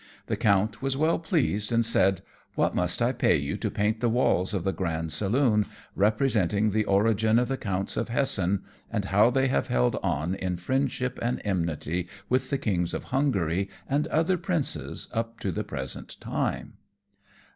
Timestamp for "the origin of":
6.71-7.47